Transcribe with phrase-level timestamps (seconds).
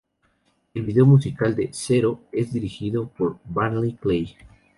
[0.73, 4.35] El video musical de "Zero" es dirigido por Barney Clay.